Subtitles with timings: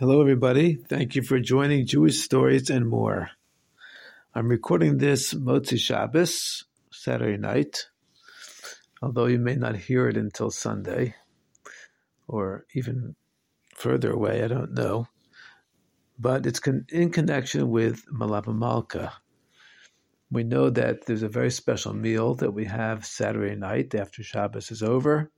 [0.00, 0.74] Hello, everybody.
[0.74, 3.30] Thank you for joining Jewish Stories and More.
[4.34, 7.86] I'm recording this Motzi Shabbos, Saturday night,
[9.00, 11.14] although you may not hear it until Sunday
[12.26, 13.14] or even
[13.76, 15.06] further away, I don't know.
[16.18, 19.12] But it's con- in connection with Melava Malka.
[20.28, 24.72] We know that there's a very special meal that we have Saturday night after Shabbos
[24.72, 25.30] is over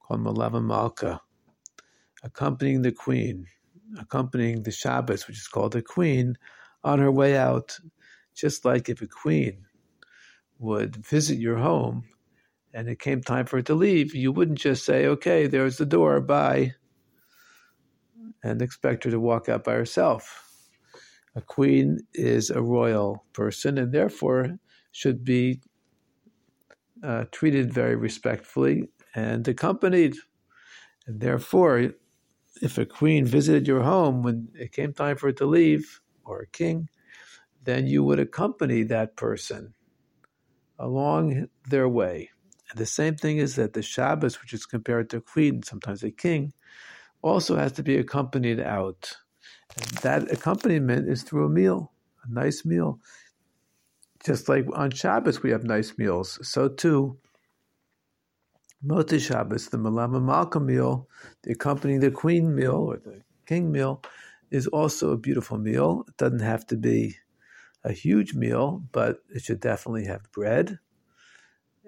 [0.00, 1.20] called Melava Malka,
[2.24, 3.46] accompanying the Queen
[3.98, 6.36] accompanying the Shabbos, which is called the queen,
[6.82, 7.78] on her way out,
[8.34, 9.64] just like if a queen
[10.58, 12.04] would visit your home
[12.72, 15.86] and it came time for her to leave, you wouldn't just say, okay, there's the
[15.86, 16.74] door, bye,
[18.42, 20.50] and expect her to walk out by herself.
[21.36, 24.58] A queen is a royal person and therefore
[24.92, 25.60] should be
[27.02, 30.16] uh, treated very respectfully and accompanied.
[31.06, 31.92] And therefore,
[32.62, 36.40] if a queen visited your home when it came time for it to leave, or
[36.40, 36.88] a king,
[37.64, 39.74] then you would accompany that person
[40.78, 42.30] along their way.
[42.70, 46.02] And the same thing is that the Shabbos, which is compared to a queen, sometimes
[46.02, 46.52] a king,
[47.22, 49.16] also has to be accompanied out.
[49.76, 51.92] And that accompaniment is through a meal,
[52.24, 53.00] a nice meal.
[54.24, 57.18] Just like on Shabbos we have nice meals, so too
[58.86, 61.08] Motzi Shabbos, the Melava Malka meal,
[61.42, 64.02] the accompanying the queen meal or the king meal,
[64.50, 66.04] is also a beautiful meal.
[66.06, 67.16] It doesn't have to be
[67.82, 70.78] a huge meal, but it should definitely have bread.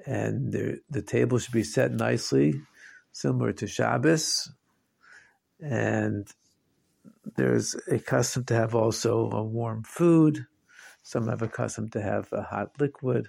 [0.06, 2.54] And the, the table should be set nicely,
[3.12, 4.50] similar to Shabbos.
[5.60, 6.26] And
[7.36, 10.46] there's a custom to have also a warm food.
[11.02, 13.28] Some have a custom to have a hot liquid.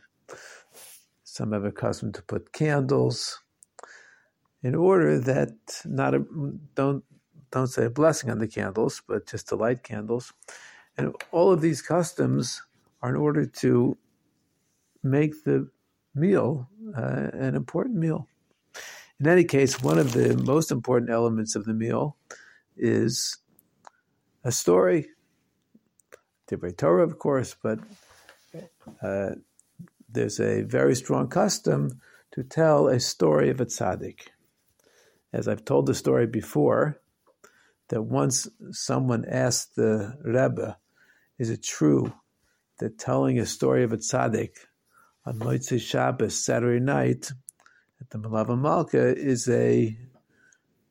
[1.26, 3.42] Some have a custom to put candles
[4.68, 5.54] in order that
[5.86, 6.26] not a,
[6.76, 7.02] don't
[7.52, 10.34] don't say a blessing on the candles, but just to light candles.
[10.98, 12.62] And all of these customs
[13.02, 13.98] are in order to
[15.02, 15.70] make the
[16.14, 16.68] meal
[16.98, 18.28] uh, an important meal.
[19.22, 22.18] In any case, one of the most important elements of the meal
[22.76, 23.38] is
[24.44, 25.08] a story.
[26.50, 27.80] Divrei Torah, of course, but
[29.02, 29.30] uh,
[30.10, 32.02] there's a very strong custom
[32.32, 34.28] to tell a story of a tzaddik
[35.34, 37.00] as I've told the story before,
[37.90, 40.78] that once someone asked the Rebbe,
[41.38, 42.14] is it true
[42.80, 44.52] that telling a story of a tzaddik
[45.26, 47.32] on Motzei Shabbos, Saturday night,
[48.00, 49.98] at the Melava Malka is a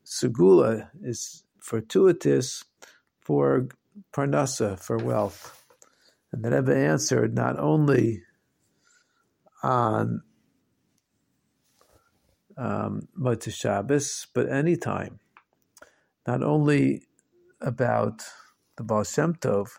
[0.05, 2.63] segula, is fortuitous
[3.19, 3.67] for
[4.13, 5.63] parnasa, for wealth.
[6.31, 8.23] And the Rebbe answered not only
[9.63, 10.21] on
[12.57, 15.19] um, Motzei Shabbos, but any time.
[16.25, 17.03] Not only
[17.61, 18.23] about
[18.75, 19.69] the Baal Shem Tov,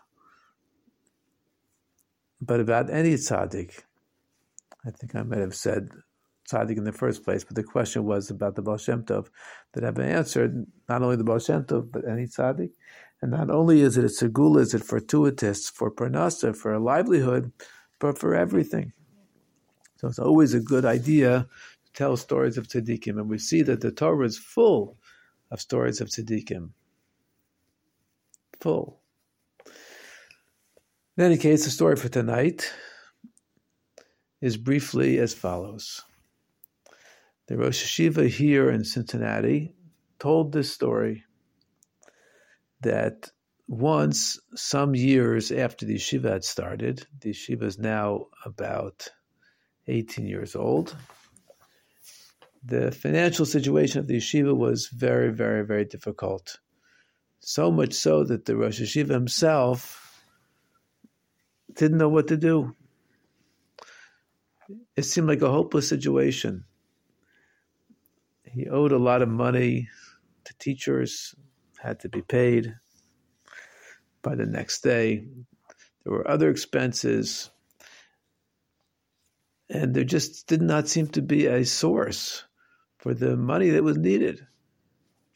[2.41, 3.83] but about any tzaddik.
[4.85, 5.89] I think I might have said
[6.49, 9.27] tzaddik in the first place, but the question was about the Baal Shem Tov
[9.73, 12.71] that have been answered, not only the Baal Shem Tov, but any tzaddik.
[13.21, 17.51] And not only is it a segula, is it fortuitous for parnasa, for a livelihood,
[17.99, 18.93] but for everything.
[19.97, 21.47] So it's always a good idea
[21.99, 24.97] tell stories of tzaddikim, and we see that the Torah is full
[25.51, 26.69] of stories of tzaddikim.
[28.61, 29.01] Full.
[31.17, 32.71] In any case, the story for tonight
[34.39, 36.01] is briefly as follows.
[37.47, 39.75] The Rosh Yeshiva here in Cincinnati
[40.19, 41.25] told this story
[42.79, 43.29] that
[43.67, 49.09] once, some years after the yeshiva had started, the yeshiva is now about
[49.87, 50.95] 18 years old,
[52.63, 56.59] the financial situation of the yeshiva was very, very, very difficult.
[57.39, 60.21] So much so that the Rosh Yeshiva himself
[61.73, 62.75] didn't know what to do.
[64.95, 66.65] It seemed like a hopeless situation.
[68.43, 69.87] He owed a lot of money
[70.43, 71.33] to teachers,
[71.79, 72.75] had to be paid
[74.21, 75.25] by the next day.
[76.03, 77.51] There were other expenses,
[79.69, 82.43] and there just did not seem to be a source
[82.99, 84.45] for the money that was needed.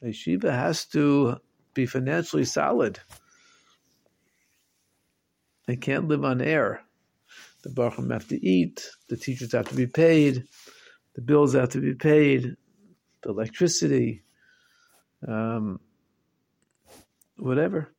[0.02, 1.38] A yeshiva has to
[1.74, 3.00] be financially solid.
[5.66, 6.82] They can't live on air.
[7.64, 8.90] The bochurim have to eat.
[9.08, 10.44] The teachers have to be paid.
[11.16, 12.58] The bills have to be paid.
[13.22, 14.24] The electricity,
[15.26, 15.80] um,
[17.38, 17.90] whatever.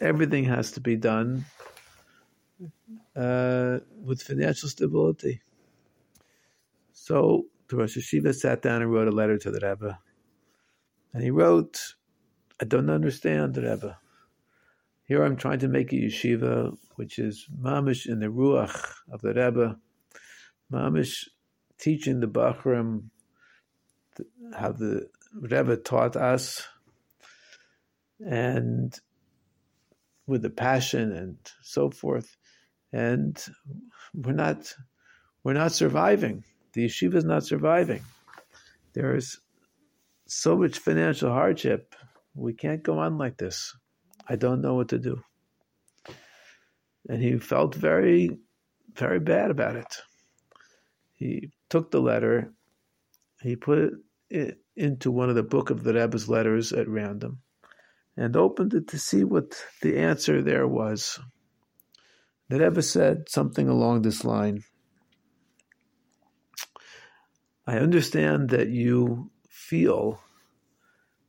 [0.00, 1.44] Everything has to be done
[3.14, 5.42] uh, with financial stability.
[6.94, 9.98] So the Rosh Yeshiva sat down and wrote a letter to the Rebbe.
[11.12, 11.94] And he wrote
[12.60, 13.98] I don't understand, the Rebbe.
[15.04, 19.28] Here I'm trying to make a yeshiva, which is mamish in the ruach of the
[19.28, 19.78] Rebbe,
[20.72, 21.28] mamish
[21.78, 23.10] teaching the Bachram
[24.54, 26.66] how the Rebbe taught us,
[28.26, 28.98] and
[30.26, 32.36] with the passion and so forth,
[32.92, 33.42] and
[34.12, 34.74] we're not
[35.44, 36.44] we're not surviving.
[36.78, 38.04] The yeshiva is not surviving.
[38.92, 39.40] There is
[40.28, 41.96] so much financial hardship.
[42.36, 43.74] We can't go on like this.
[44.28, 45.20] I don't know what to do.
[47.08, 48.38] And he felt very,
[48.94, 49.92] very bad about it.
[51.16, 52.52] He took the letter,
[53.42, 53.94] he put
[54.30, 57.40] it into one of the book of the Rebbe's letters at random,
[58.16, 61.18] and opened it to see what the answer there was.
[62.48, 64.62] The Rebbe said something along this line.
[67.68, 70.18] I understand that you feel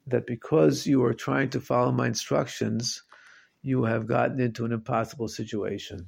[0.07, 3.03] that because you are trying to follow my instructions,
[3.61, 6.07] you have gotten into an impossible situation.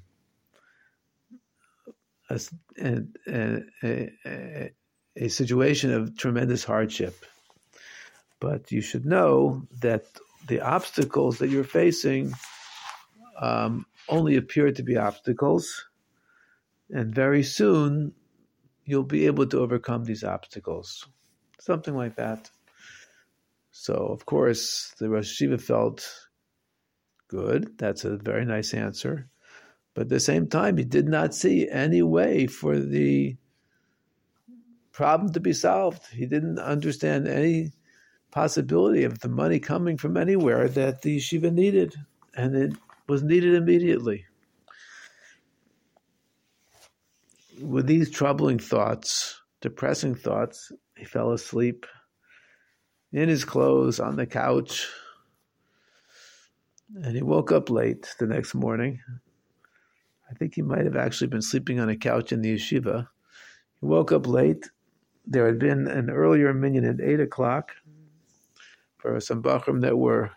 [2.30, 2.40] A,
[3.28, 4.72] a,
[5.18, 7.26] a, situation of tremendous hardship.
[8.40, 10.06] But you should know that
[10.48, 12.34] the obstacles that you're facing
[13.38, 15.88] um, only appear to be obstacles,
[16.90, 18.14] and very soon
[18.86, 21.08] you'll be able to overcome these obstacles.
[21.60, 22.50] Something like that.
[23.72, 26.28] So, of course, the Rosh Yeshiva felt
[27.28, 27.78] good.
[27.78, 29.30] That's a very nice answer.
[29.94, 33.38] But at the same time, he did not see any way for the
[34.92, 36.06] problem to be solved.
[36.12, 37.72] He didn't understand any
[38.32, 41.96] possibility of the money coming from anywhere that the yeshiva needed,
[42.36, 42.74] and it
[43.08, 44.26] was needed immediately.
[47.62, 51.86] With these troubling thoughts, depressing thoughts, he fell asleep
[53.12, 54.88] in his clothes on the couch.
[56.96, 59.00] And he woke up late the next morning.
[60.30, 63.08] I think he might have actually been sleeping on a couch in the yeshiva.
[63.80, 64.70] He woke up late.
[65.26, 67.72] There had been an earlier minyan at 8 o'clock
[68.98, 70.32] for some Bachram that were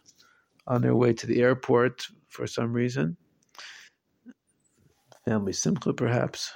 [0.67, 3.17] on their way to the airport for some reason.
[5.25, 6.53] Family Simcha, perhaps.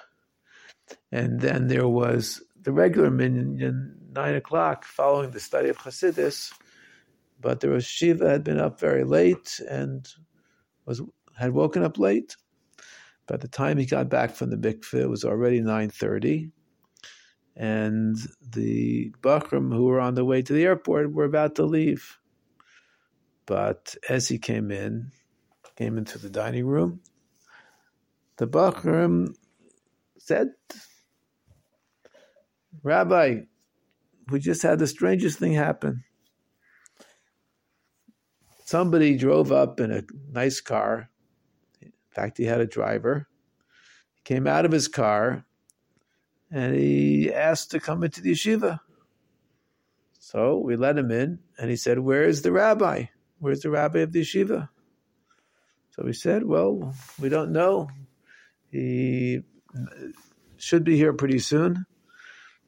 [1.12, 6.52] And then there was the regular minyan, nine o'clock, following the study of Chassidus.
[7.40, 10.08] But the Rosh Shiva had been up very late and
[10.86, 11.00] was
[11.36, 12.36] had woken up late.
[13.26, 16.50] By the time he got back from the mikveh, it was already nine thirty,
[17.54, 22.18] and the Bachram who were on the way to the airport were about to leave.
[23.46, 25.12] But as he came in,
[25.76, 27.00] came into the dining room,
[28.38, 29.34] the Bachram
[30.28, 30.50] said
[32.82, 33.40] Rabbi,
[34.30, 36.04] we just had the strangest thing happen.
[38.66, 41.08] Somebody drove up in a nice car.
[41.80, 43.26] In fact, he had a driver.
[44.16, 45.46] He came out of his car
[46.50, 48.80] and he asked to come into the yeshiva.
[50.18, 53.06] So we let him in and he said, Where is the rabbi?
[53.38, 54.68] Where's the rabbi of the yeshiva?
[55.92, 57.88] So we said, Well, we don't know.
[58.70, 59.40] He
[60.56, 61.86] should be here pretty soon.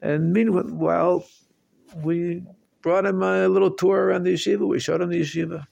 [0.01, 1.27] And meanwhile,
[1.95, 2.45] we
[2.83, 4.67] brought him a little tour around the yeshiva.
[4.67, 5.67] We showed him the yeshiva.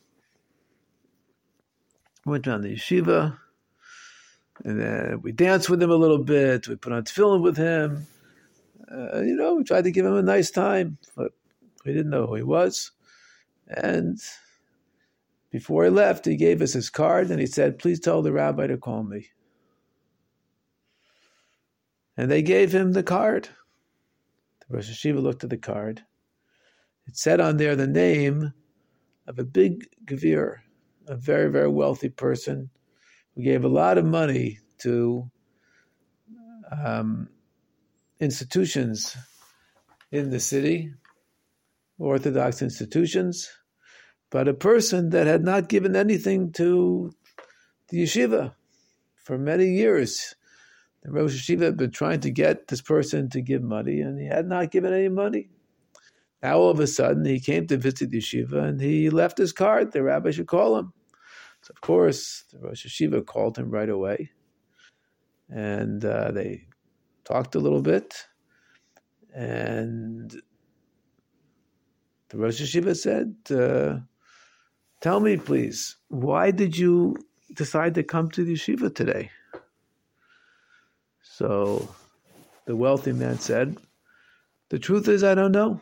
[2.26, 3.38] Went around the yeshiva,
[4.64, 6.68] and then we danced with him a little bit.
[6.68, 8.06] We put on tefillin with him.
[8.90, 11.32] Uh, you know, we tried to give him a nice time, but
[11.84, 12.90] we didn't know who he was.
[13.66, 14.18] And
[15.50, 18.66] before he left, he gave us his card and he said, Please tell the rabbi
[18.66, 19.28] to call me.
[22.18, 23.48] And they gave him the card.
[24.68, 26.02] Rosh Yeshiva looked at the card.
[27.06, 28.52] It said on there the name
[29.28, 30.56] of a big gavir,
[31.06, 32.70] a very, very wealthy person
[33.34, 35.30] who gave a lot of money to
[36.84, 37.28] um,
[38.18, 39.16] institutions
[40.10, 40.92] in the city,
[41.98, 43.48] Orthodox institutions,
[44.28, 47.12] but a person that had not given anything to
[47.90, 48.54] the yeshiva
[49.24, 50.34] for many years.
[51.02, 54.26] The Rosh Yeshiva had been trying to get this person to give money, and he
[54.26, 55.48] had not given any money.
[56.42, 59.92] Now all of a sudden he came to visit yeshiva and he left his card.
[59.92, 60.92] The rabbi should call him.
[61.62, 64.30] So of course the Rosh Yeshiva called him right away,
[65.48, 66.62] and uh, they
[67.24, 68.14] talked a little bit,
[69.34, 70.30] and
[72.28, 73.98] the Rosh Yeshiva said, uh,
[75.00, 77.16] "Tell me, please, why did you
[77.52, 79.30] decide to come to the yeshiva today?"
[81.38, 81.88] So
[82.66, 83.76] the wealthy man said,
[84.70, 85.80] The truth is, I don't know.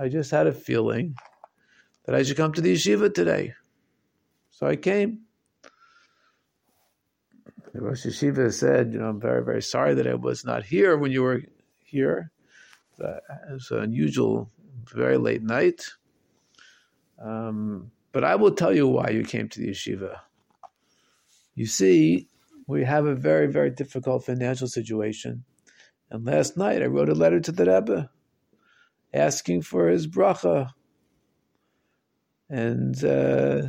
[0.00, 1.14] I just had a feeling
[2.06, 3.54] that I should come to the yeshiva today.
[4.50, 5.20] So I came.
[7.72, 10.96] The Rosh Yeshiva said, you know, I'm very, very sorry that I was not here
[10.98, 11.42] when you were
[11.84, 12.32] here.
[12.98, 14.50] It was an unusual,
[14.92, 15.86] very late night.
[17.20, 20.18] Um, but I will tell you why you came to the yeshiva.
[21.54, 22.26] You see,
[22.66, 25.44] we have a very, very difficult financial situation.
[26.10, 28.10] And last night I wrote a letter to the Rebbe
[29.12, 30.70] asking for his bracha.
[32.48, 33.62] And uh,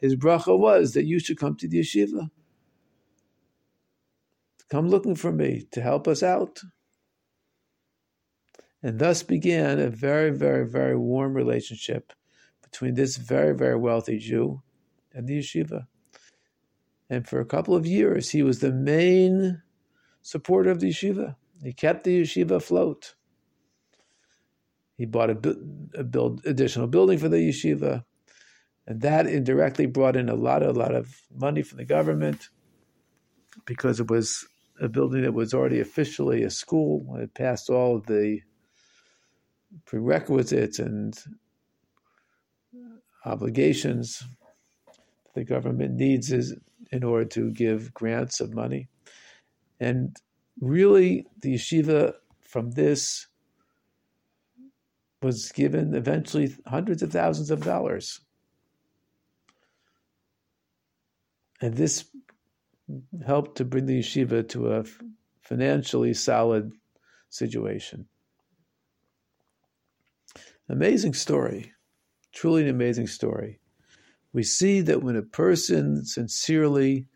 [0.00, 2.30] his bracha was that you should come to the yeshiva.
[4.68, 6.60] Come looking for me to help us out.
[8.82, 12.12] And thus began a very, very, very warm relationship
[12.62, 14.62] between this very, very wealthy Jew
[15.12, 15.86] and the yeshiva.
[17.10, 19.62] And for a couple of years, he was the main
[20.22, 21.36] supporter of the yeshiva.
[21.62, 23.14] He kept the yeshiva afloat.
[24.96, 25.56] He bought a,
[25.94, 28.04] a build, additional building for the yeshiva,
[28.86, 32.48] and that indirectly brought in a lot, a lot of money from the government
[33.64, 34.46] because it was
[34.80, 37.16] a building that was already officially a school.
[37.16, 38.40] It passed all of the
[39.84, 41.18] prerequisites and
[43.24, 44.22] obligations
[45.34, 46.56] the government needs is
[46.90, 48.88] in order to give grants of money.
[49.80, 50.16] And
[50.60, 53.26] really, the yeshiva from this
[55.22, 58.20] was given eventually hundreds of thousands of dollars.
[61.60, 62.08] And this
[63.26, 64.84] helped to bring the yeshiva to a
[65.42, 66.72] financially solid
[67.30, 68.06] situation.
[70.68, 71.72] Amazing story,
[72.32, 73.60] truly an amazing story.
[74.32, 77.06] We see that when a person sincerely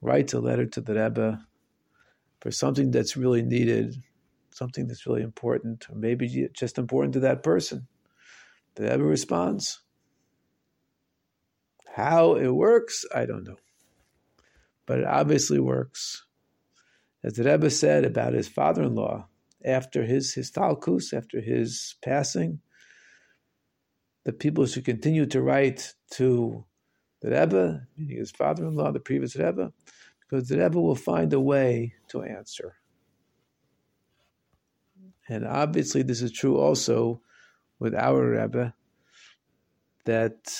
[0.00, 1.44] writes a letter to the Rebbe
[2.40, 3.96] for something that's really needed,
[4.50, 7.86] something that's really important, or maybe just important to that person,
[8.76, 9.82] the Rebbe responds.
[11.94, 13.56] How it works, I don't know.
[14.86, 16.24] But it obviously works.
[17.22, 19.28] As the Rebbe said about his father in law,
[19.64, 22.60] after his histalkus, after his passing,
[24.24, 26.64] that people should continue to write to
[27.20, 29.72] the Rebbe, meaning his father-in-law, the previous Rebbe,
[30.20, 32.76] because the Rebbe will find a way to answer.
[35.28, 37.22] And obviously, this is true also
[37.78, 38.74] with our Rebbe,
[40.04, 40.52] that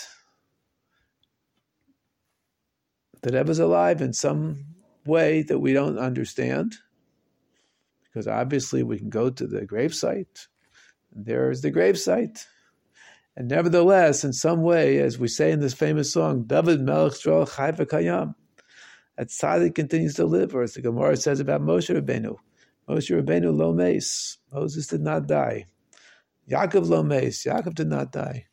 [3.22, 4.64] the Rebbe is alive in some
[5.04, 6.76] way that we don't understand,
[8.04, 10.46] because obviously we can go to the gravesite,
[11.12, 12.46] there is the gravesite.
[13.40, 17.50] And nevertheless, in some way, as we say in this famous song, David Melech Shol
[17.50, 18.34] Chai Kayam,
[19.16, 22.36] that Tzaddik continues to live, or as the Gemara says about Moshe Rabbeinu,
[22.86, 25.64] Moshe Rabbeinu lo meis, Moses did not die.
[26.50, 28.44] Yaakov lo meis, Yaakov did not die.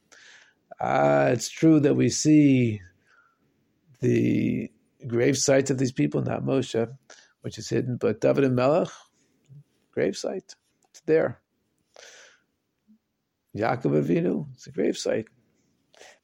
[0.79, 2.79] Ah, it's true that we see
[3.99, 4.71] the
[5.05, 6.87] grave sites of these people, not Moshe,
[7.41, 8.87] which is hidden, but David and Melech,
[9.91, 10.55] grave site,
[10.91, 11.41] it's there.
[13.57, 15.27] Yaakov Avinu, it's a gravesite.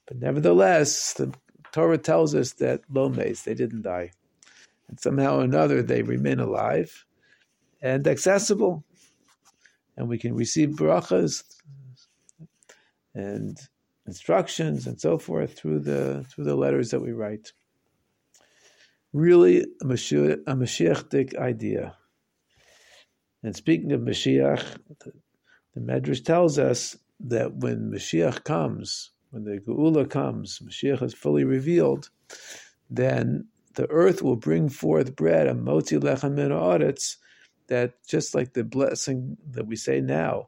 [0.07, 1.33] But nevertheless, the
[1.71, 4.11] Torah tells us that lo meis, they didn't die.
[4.87, 7.05] And somehow or another, they remain alive
[7.81, 8.83] and accessible.
[9.97, 11.43] And we can receive brachas
[13.13, 13.57] and
[14.05, 17.53] instructions and so forth through the through the letters that we write.
[19.13, 21.95] Really a Mashiach, a Mashiachic idea.
[23.43, 24.63] And speaking of Mashiach,
[24.99, 25.13] the,
[25.75, 31.43] the Medrash tells us that when Mashiach comes, when the Geula comes, Mashiach is fully
[31.43, 32.09] revealed,
[32.89, 37.17] then the earth will bring forth bread, a motzi lechem min aretz,
[37.67, 40.47] that just like the blessing that we say now,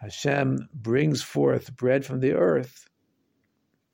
[0.00, 2.88] Hashem brings forth bread from the earth.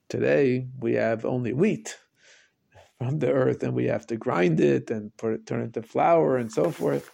[0.09, 1.97] Today we have only wheat
[2.99, 5.81] from the earth, and we have to grind it and put it, turn it into
[5.81, 7.09] flour and so forth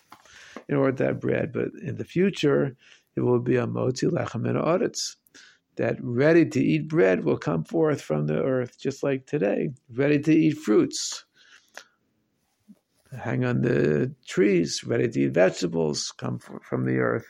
[0.68, 1.54] in order to have bread.
[1.54, 2.76] But in the future,
[3.20, 5.18] it will be a motzi lechem and aretz.
[5.76, 9.72] That ready to eat bread will come forth from the earth, just like today.
[9.94, 11.26] Ready to eat fruits,
[13.18, 14.84] hang on the trees.
[14.86, 17.28] Ready to eat vegetables come from the earth.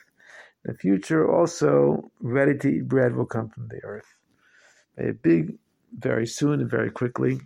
[0.64, 4.14] In the future, also ready to eat bread will come from the earth.
[4.96, 5.58] A big,
[5.96, 7.40] very soon and very quickly.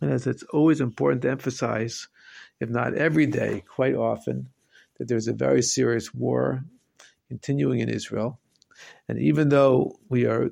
[0.00, 2.08] And as it's always important to emphasize,
[2.60, 4.50] if not every day, quite often,
[4.98, 6.64] that there's a very serious war
[7.30, 8.40] continuing in Israel.
[9.08, 10.50] And even though we are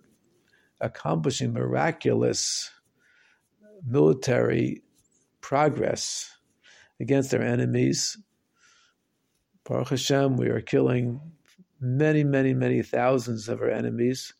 [0.80, 2.70] accomplishing miraculous
[3.84, 4.82] military
[5.40, 6.30] progress
[7.00, 8.16] against our enemies,
[9.64, 11.20] Baruch Hashem, we are killing
[11.80, 14.34] many, many, many thousands of our enemies,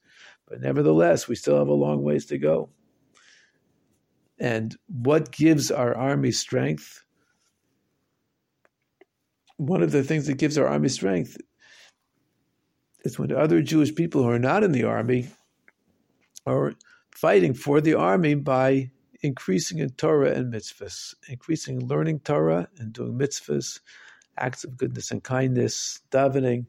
[0.47, 2.71] But nevertheless, we still have a long ways to go.
[4.39, 7.03] And what gives our army strength?
[9.57, 11.37] One of the things that gives our army strength
[13.05, 15.29] is when other Jewish people who are not in the army
[16.47, 16.75] are
[17.13, 18.91] fighting for the army by
[19.23, 23.81] increasing in Torah and mitzvahs, increasing learning Torah and doing mitzvahs,
[24.37, 26.67] acts of goodness and kindness, davening,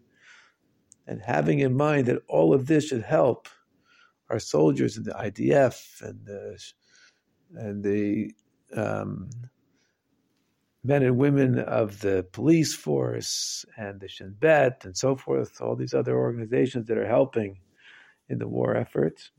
[1.07, 3.47] and having in mind that all of this should help
[4.29, 6.59] our soldiers in the IDF and the
[7.55, 8.31] and the
[8.75, 9.29] um,
[10.83, 15.75] men and women of the police force and the Shin Bet and so forth, all
[15.75, 17.59] these other organizations that are helping
[18.29, 19.31] in the war effort,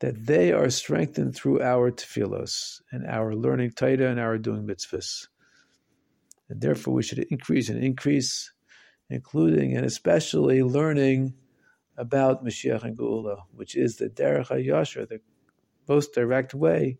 [0.00, 5.28] that they are strengthened through our tefillos and our learning Torah and our doing mitzvahs.
[6.48, 8.52] And therefore, we should increase and increase,
[9.08, 11.34] including and especially learning
[11.96, 15.20] about Mashiach and Geula, which is the Derech HaYashar, the
[15.88, 16.98] most direct way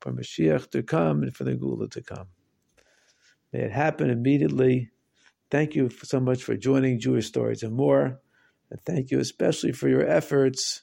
[0.00, 2.28] for Mashiach to come and for the Geula to come.
[3.52, 4.90] May it happen immediately.
[5.50, 8.20] Thank you so much for joining Jewish Stories and more.
[8.70, 10.82] And thank you especially for your efforts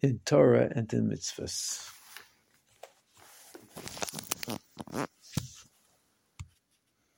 [0.00, 1.97] in Torah and in mitzvahs.